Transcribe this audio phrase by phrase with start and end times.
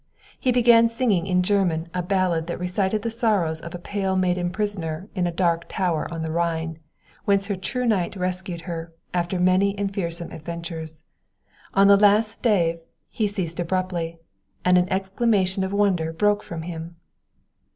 [0.39, 4.49] He began singing in German a ballad that recited the sorrows of a pale maiden
[4.49, 6.79] prisoner in a dark tower on the Rhine,
[7.25, 11.03] whence her true knight rescued her, after many and fearsome adventures.
[11.75, 12.79] On the last stave
[13.11, 14.17] he ceased abruptly,
[14.65, 16.95] and an exclamation of wonder broke from him.